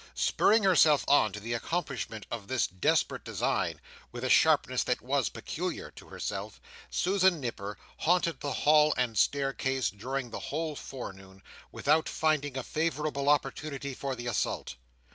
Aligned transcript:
Spurring 0.15 0.63
herself 0.63 1.05
on 1.07 1.31
to 1.31 1.39
the 1.39 1.53
accomplishment 1.53 2.25
of 2.31 2.47
this 2.47 2.65
desperate 2.65 3.23
design, 3.23 3.79
with 4.11 4.23
a 4.23 4.29
sharpness 4.31 4.83
that 4.85 4.99
was 5.03 5.29
peculiar 5.29 5.91
to 5.91 6.07
herself, 6.07 6.59
Susan 6.89 7.39
Nipper 7.39 7.77
haunted 7.97 8.39
the 8.39 8.51
hall 8.65 8.95
and 8.97 9.15
staircase 9.15 9.91
during 9.91 10.31
the 10.31 10.39
whole 10.49 10.75
forenoon, 10.75 11.43
without 11.71 12.09
finding 12.09 12.57
a 12.57 12.63
favourable 12.63 13.29
opportunity 13.29 13.93
for 13.93 14.15
the 14.15 14.25
assault. 14.25 14.73